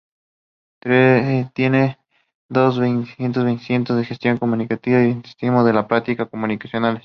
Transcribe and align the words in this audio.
Tiene 0.79 1.99
dos 2.49 2.79
viceministerio: 2.79 3.45
Viceministro 3.45 3.95
de 3.95 4.03
Gestión 4.05 4.39
Comunicacional 4.39 5.01
y 5.05 5.13
Viceministro 5.13 5.63
de 5.75 5.83
Políticas 5.83 6.27
comunicacionales. 6.31 6.99